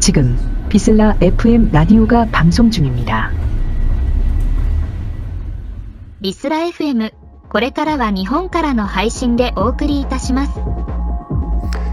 [0.00, 0.38] 지금
[0.68, 3.30] 비슬라 FM 라디오가 방송 중입니다.
[6.20, 7.10] リスラ FM
[7.48, 10.52] これからは日本からの配信でお送りいたします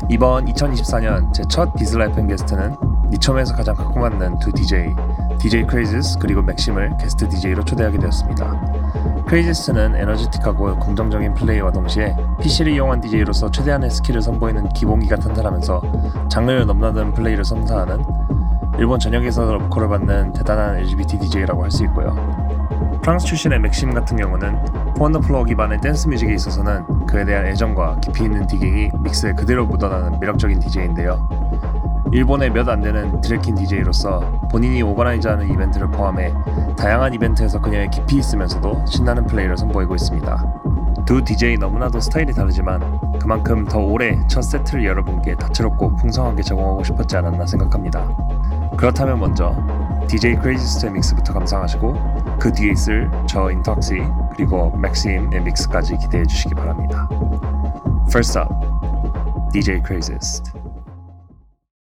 [0.10, 2.76] 이번 2024년 제 첫 비슬라 FM 게스트는
[3.10, 4.90] 니첨에서 가장 갖고 맞는 두 DJ,
[5.40, 8.81] DJ 크레이지스 그리고 맥심을 게스트 DJ로 초대하게 되었습니다.
[9.33, 17.15] Crazist는 에너지틱하고 긍정적인 플레이와 동시에 PC를 이용한 DJ로서 최대한의 스킬을 선보이는 기본기가 탄탄하면서 장르를 넘나드는
[17.15, 18.05] 플레이를 선사하는
[18.79, 22.15] 일본 전역에서 러브콜을 받는 대단한 LGBT DJ라고 할 수 있고요.
[23.01, 27.47] 프랑스 출신의 맥심 같은 경우는 four on the floor 기반의 댄스 뮤직에 있어서는 그에 대한
[27.47, 31.52] 애정과 깊이 있는 digging이 믹스에 그대로 묻어나는 매력적인 DJ인데요.
[32.13, 36.33] 일본의 몇 안 되는 drag queen DJ로서 본인이 organize하는 이벤트를 포함해
[36.77, 40.55] 다양한 이벤트에서 그녀의 깊이 있으면서도 신나는 플레이를 선보이고 있습니다.
[41.07, 47.17] 두 DJ 너무나도 스타일이 다르지만 그만큼 더 올해 첫 세트를 여러분께 다채롭고 풍성하게 제공하고 싶었지
[47.17, 48.07] 않았나 생각합니다.
[48.77, 49.57] 그렇다면 먼저
[50.07, 54.03] DJ 크레이지스트의 믹스부터 감상하시고 그 뒤에 있을 저 인턱시
[54.35, 57.09] 그리고 맥심의 믹스까지 기대해 주시기 바랍니다.
[58.09, 58.53] First up,
[59.53, 60.62] DJ Craziest.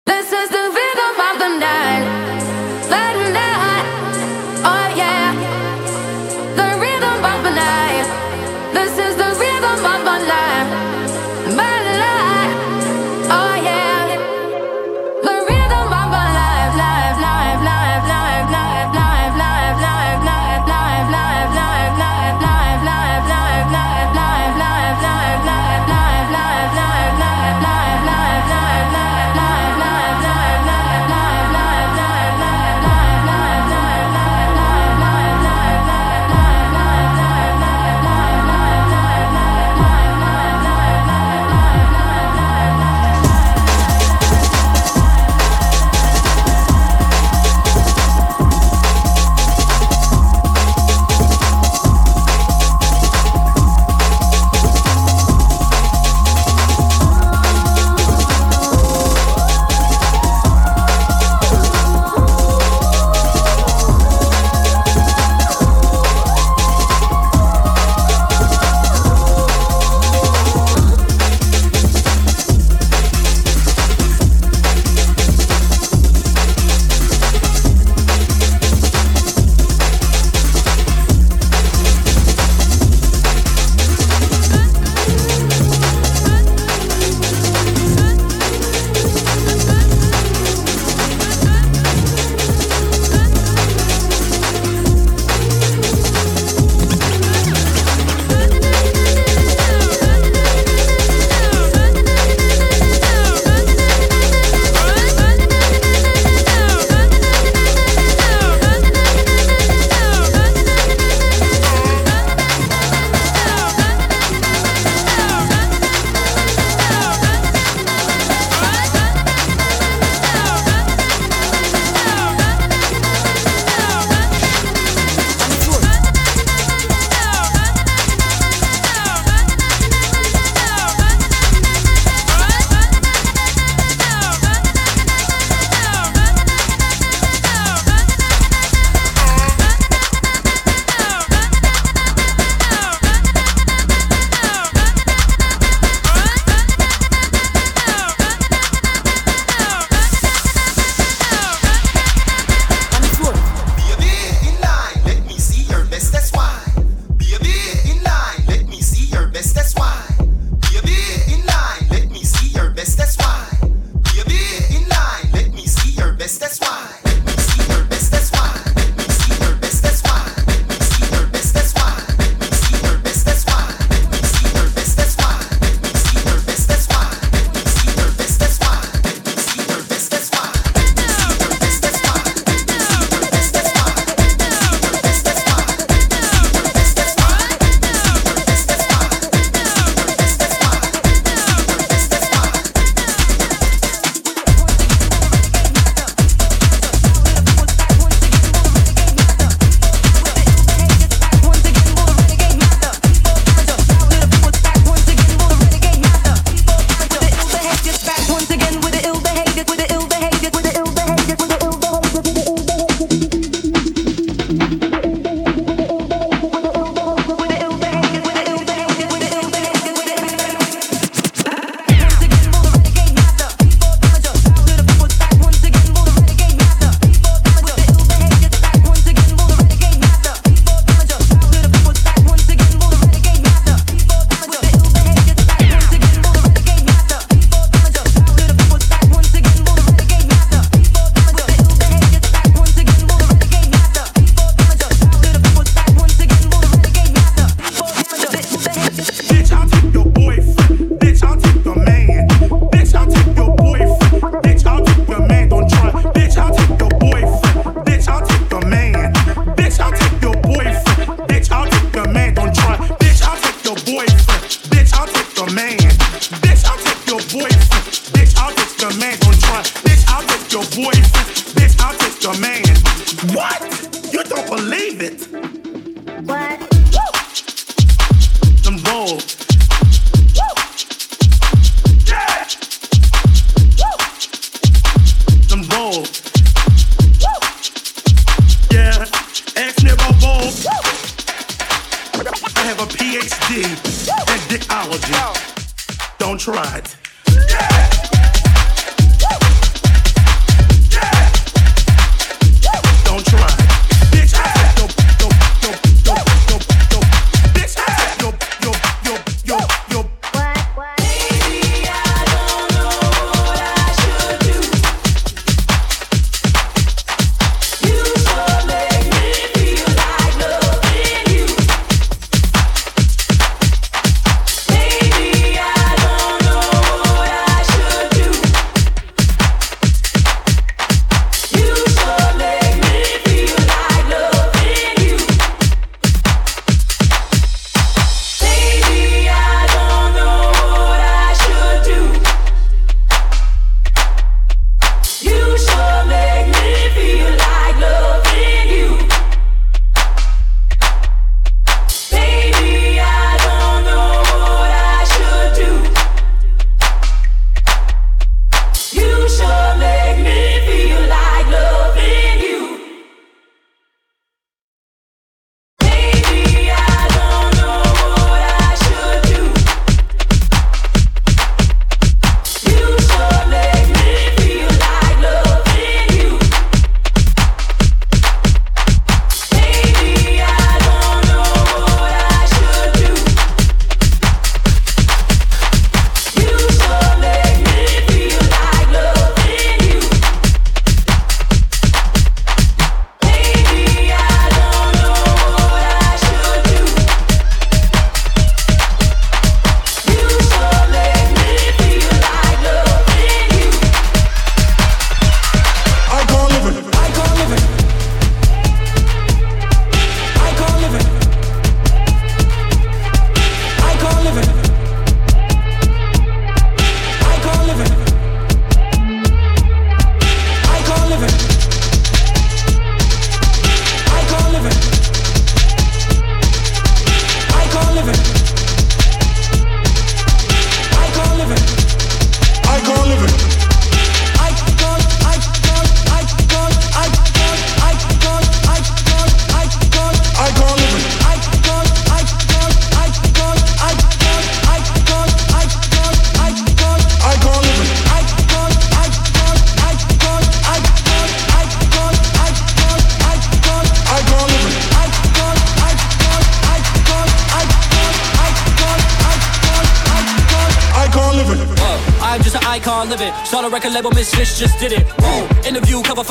[0.06, 2.34] This is the rhythm of the night.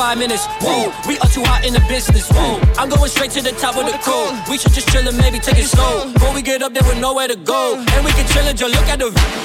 [0.05, 0.45] five minutes.
[0.61, 2.29] Whoa, we are too hot in the business.
[2.31, 4.35] Whoa, I'm going straight to the top of the cold.
[4.51, 6.13] We should just chill and maybe take it slow.
[6.13, 7.63] Before we get up there with nowhere to go.
[7.79, 9.44] And we can chill and just look at the.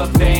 [0.00, 0.39] for fame.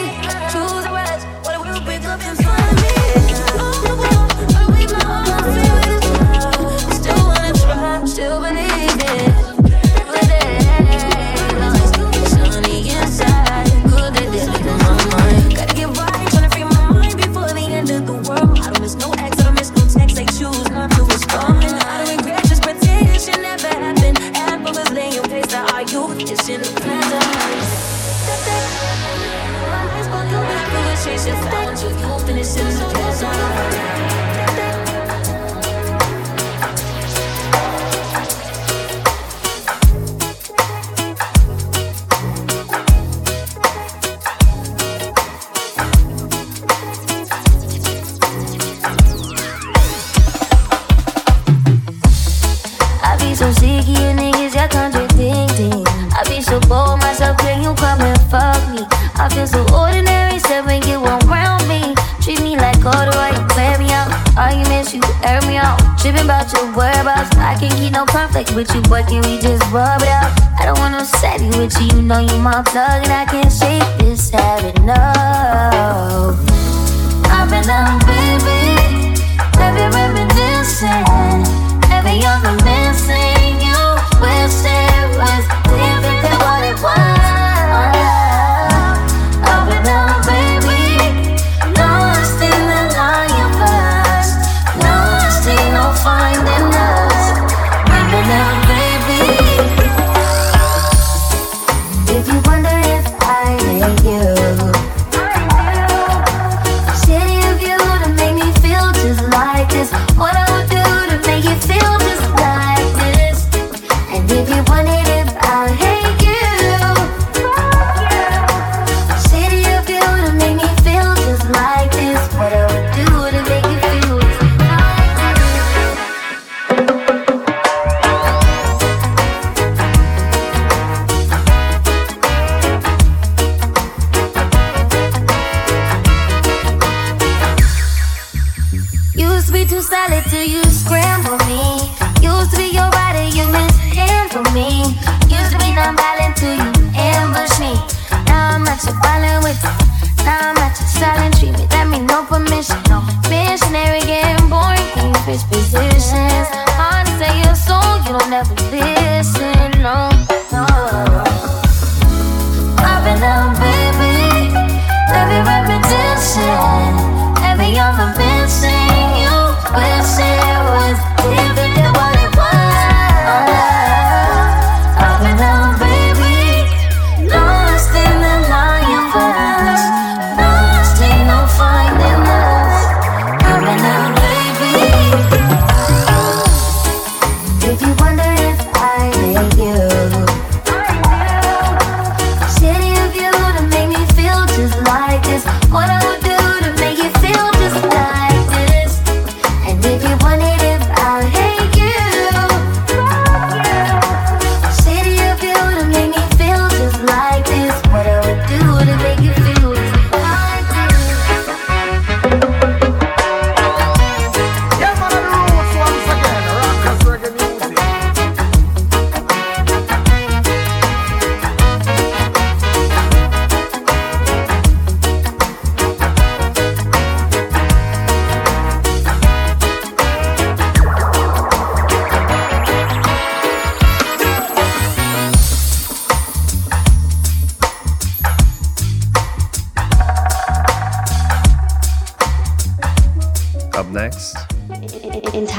[72.73, 73.20] lograr.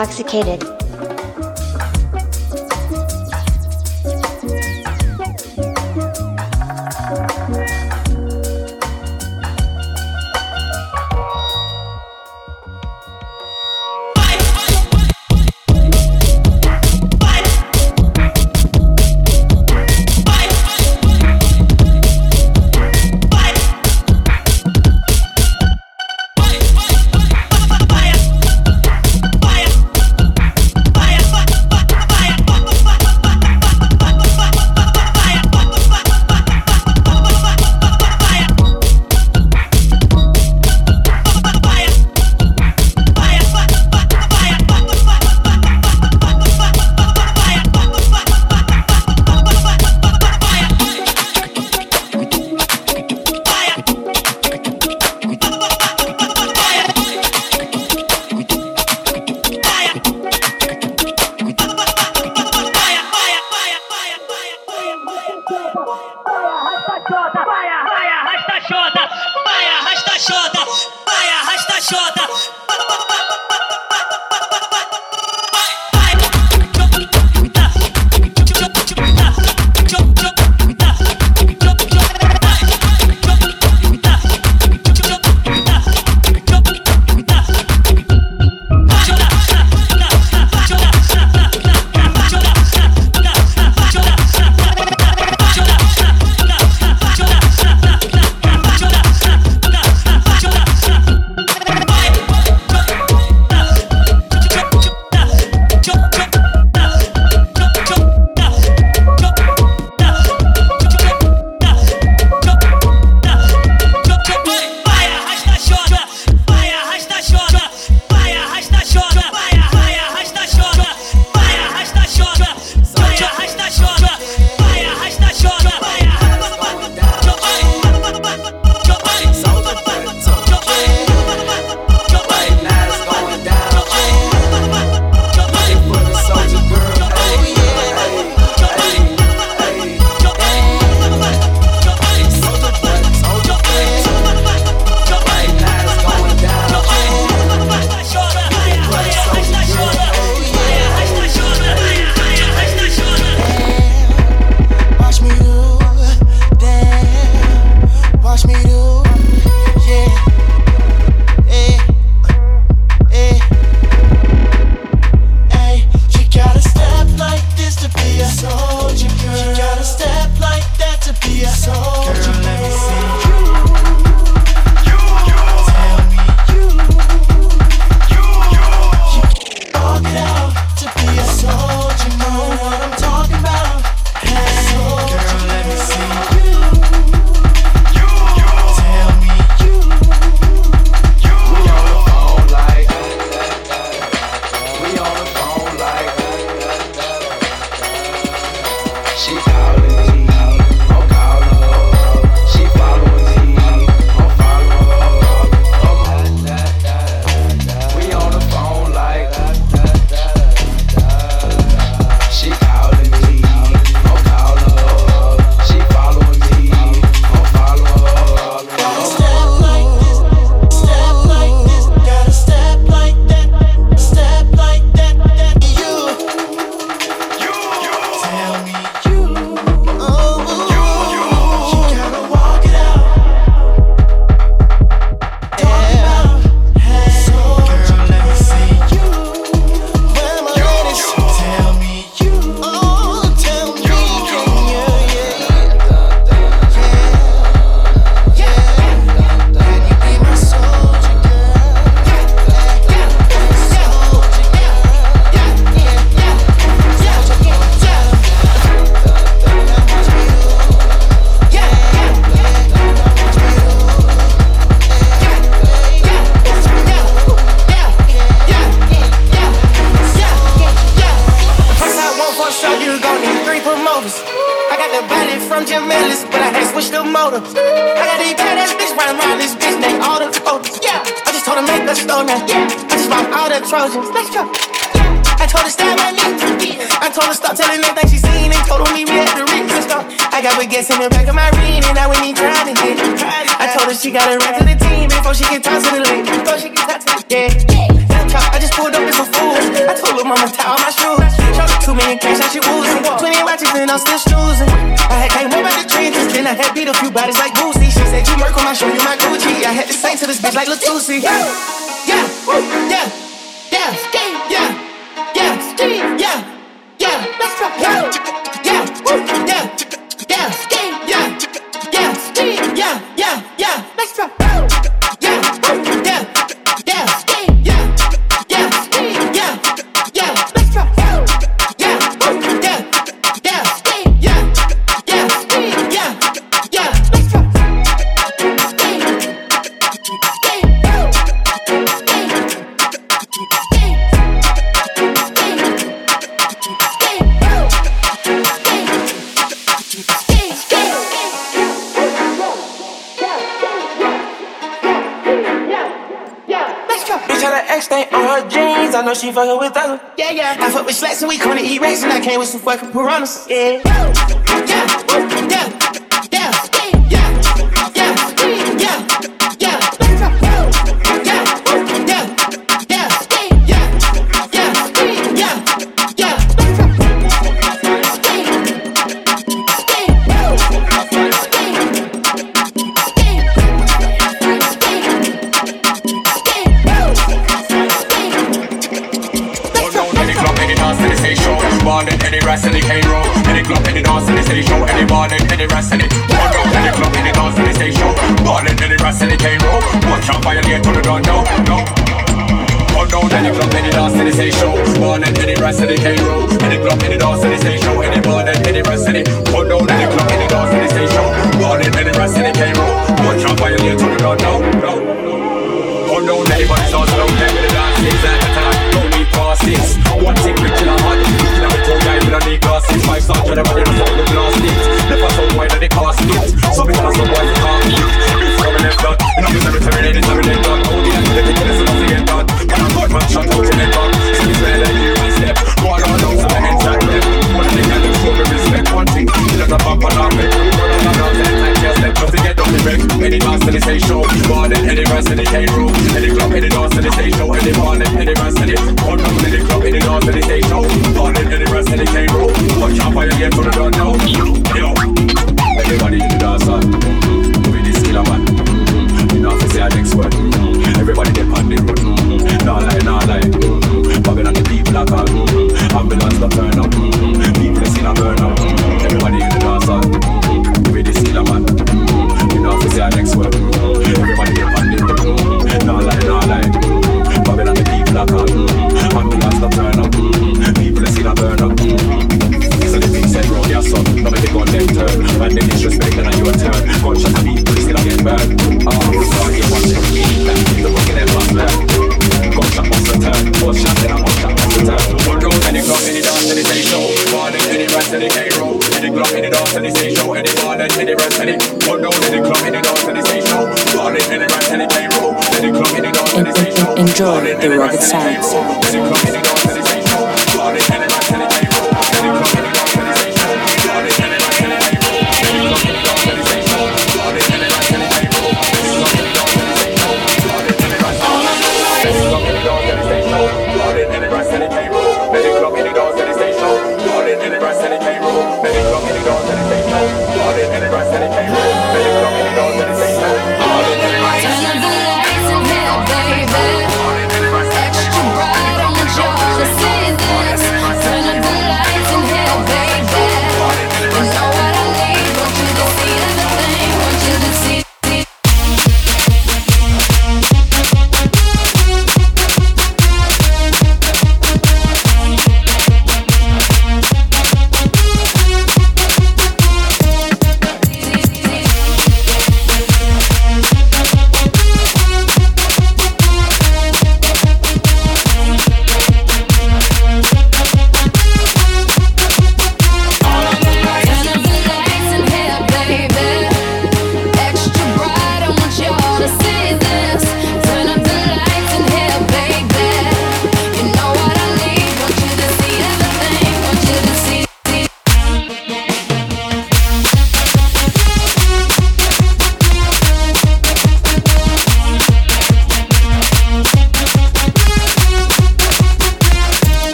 [0.00, 0.69] Intoxicated.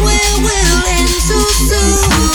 [0.00, 2.27] we will end so soon.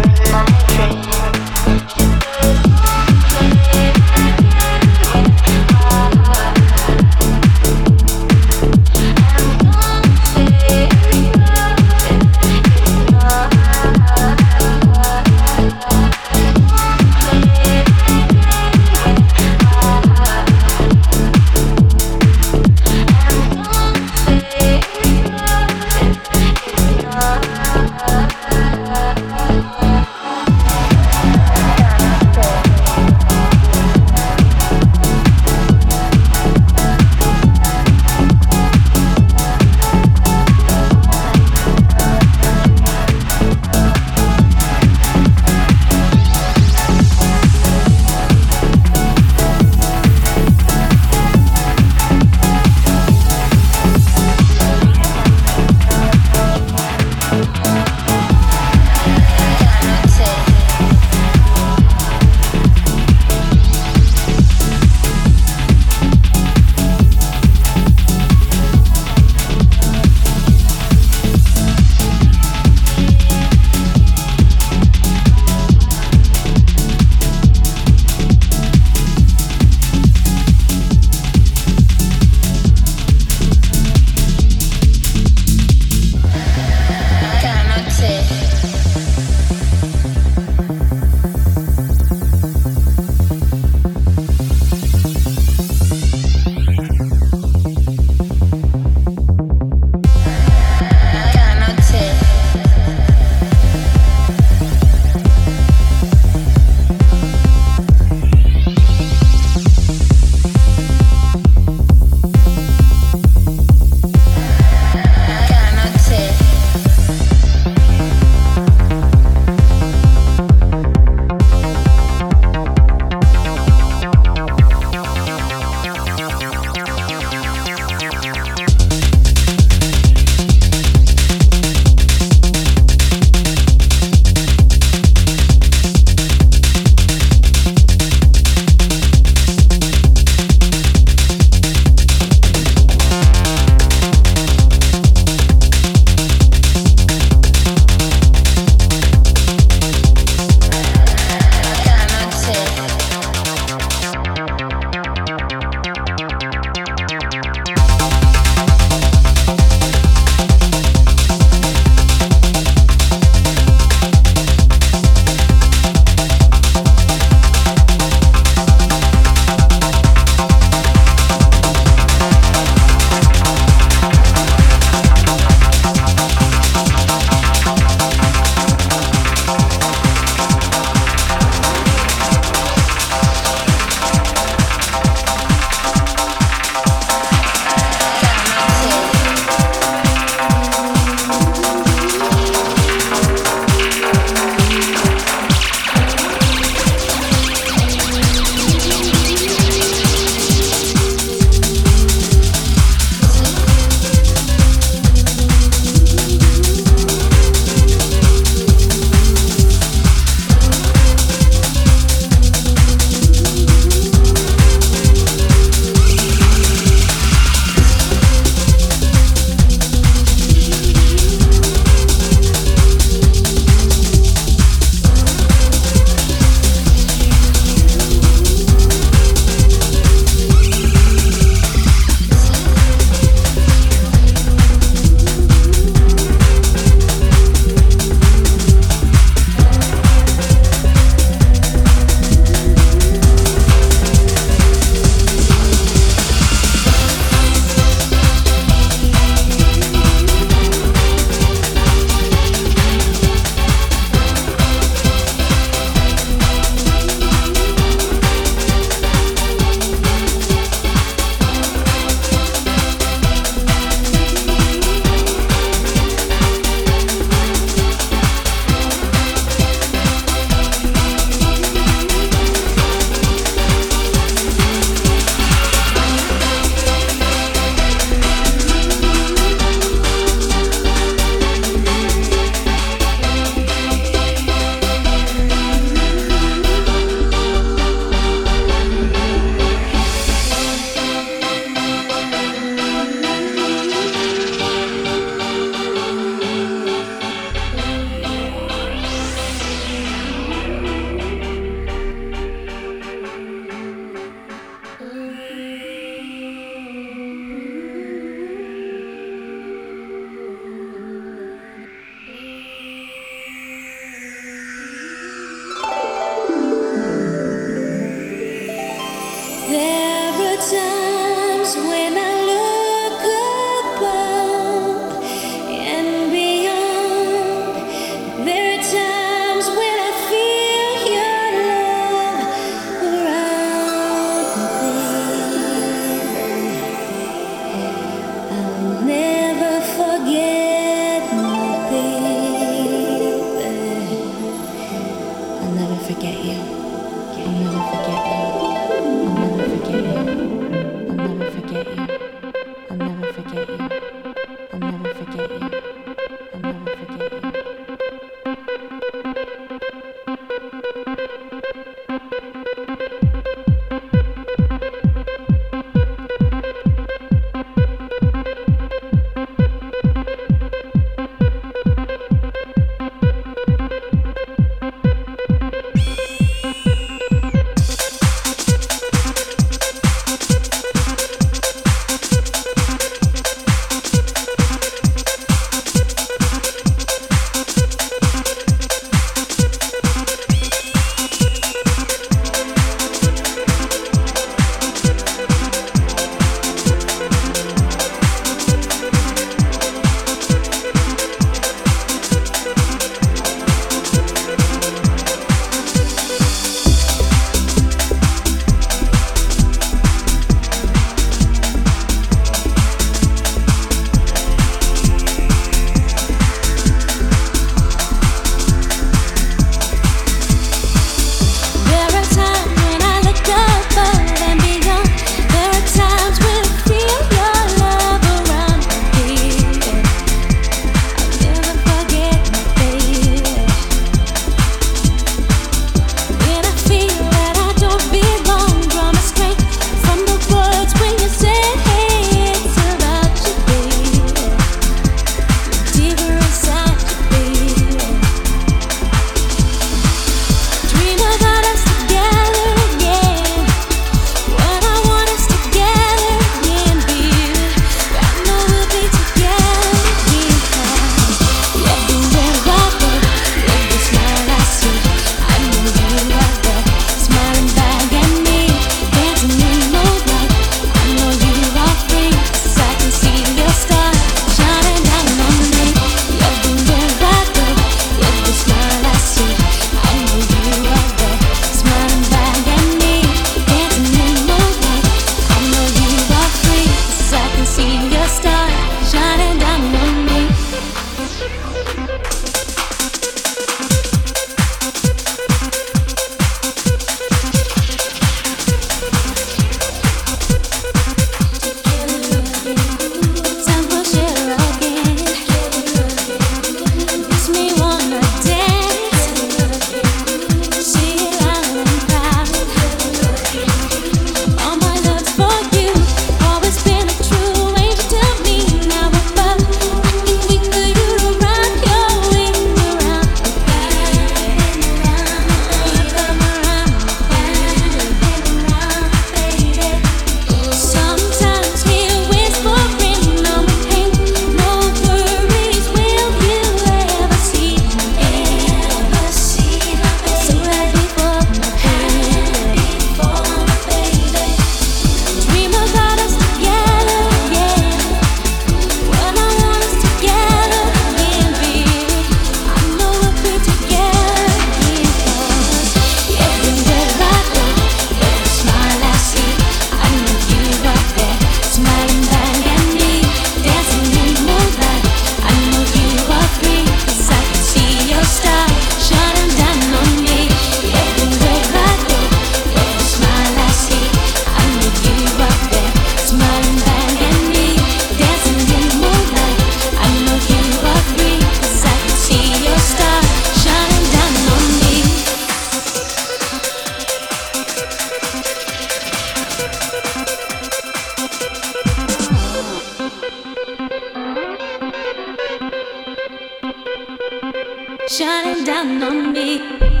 [598.07, 600.00] Shining down on me.